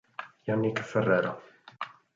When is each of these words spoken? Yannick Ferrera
Yannick 0.47 0.81
Ferrera 0.81 1.37